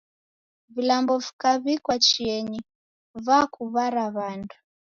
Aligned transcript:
Vilambo 0.73 1.13
vikaw'ikwa 1.25 1.95
chienyi 2.05 2.59
vakuw'ara 3.25 4.05
w'andu. 4.15 4.55